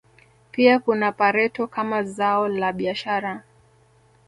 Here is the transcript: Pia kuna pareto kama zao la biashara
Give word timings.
Pia 0.51 0.79
kuna 0.79 1.11
pareto 1.11 1.67
kama 1.67 2.03
zao 2.03 2.47
la 2.47 2.73
biashara 2.73 3.43